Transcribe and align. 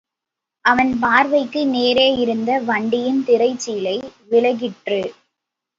அவன் 0.65 0.99
பார்வைக்கு 0.99 1.67
நேரே 1.67 2.15
இருந்த 2.15 2.59
வண்டியின் 2.59 3.21
திரைச்சீலை 3.27 3.97
விலகிற்று. 4.31 5.01